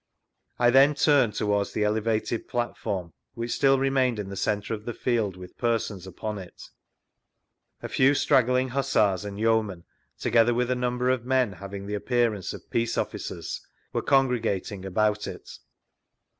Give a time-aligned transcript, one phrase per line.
[0.57, 4.95] I then turned towards the elevated jdatform, whidi still remained in the centre of the
[4.95, 6.59] field with persons upon it;
[7.83, 9.83] a few straggling Hussars and yeomen,
[10.17, 13.61] together with a number of men having the appearance of peace <rfBoers
[13.93, 15.47] wej« congregating about it.